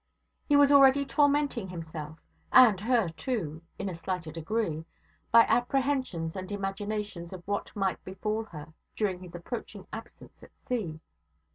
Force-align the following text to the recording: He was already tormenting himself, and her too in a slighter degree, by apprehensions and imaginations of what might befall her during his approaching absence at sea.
He 0.47 0.55
was 0.55 0.71
already 0.71 1.05
tormenting 1.05 1.69
himself, 1.69 2.17
and 2.51 2.79
her 2.81 3.09
too 3.09 3.61
in 3.77 3.87
a 3.87 3.93
slighter 3.93 4.31
degree, 4.31 4.83
by 5.31 5.41
apprehensions 5.43 6.35
and 6.35 6.51
imaginations 6.51 7.33
of 7.33 7.47
what 7.47 7.71
might 7.75 8.03
befall 8.03 8.45
her 8.45 8.73
during 8.95 9.19
his 9.19 9.35
approaching 9.35 9.85
absence 9.93 10.41
at 10.41 10.49
sea. 10.67 10.99